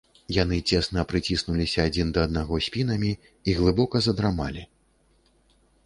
Яны 0.35 0.57
цесна 0.71 1.03
прыціснуліся 1.11 1.79
адзін 1.91 2.07
да 2.17 2.25
аднаго 2.29 2.61
спінамі 2.71 3.11
і 3.25 3.49
глыбока 3.61 3.97
задрамалі. 4.11 4.63